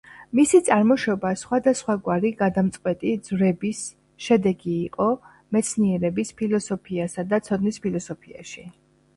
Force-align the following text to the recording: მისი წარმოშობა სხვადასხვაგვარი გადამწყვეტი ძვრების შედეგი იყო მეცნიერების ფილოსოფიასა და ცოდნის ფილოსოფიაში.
მისი 0.37 0.59
წარმოშობა 0.67 1.33
სხვადასხვაგვარი 1.41 2.31
გადამწყვეტი 2.39 3.13
ძვრების 3.27 3.83
შედეგი 4.29 4.73
იყო 4.87 5.11
მეცნიერების 5.57 6.35
ფილოსოფიასა 6.41 7.29
და 7.35 7.43
ცოდნის 7.51 7.83
ფილოსოფიაში. 7.85 8.67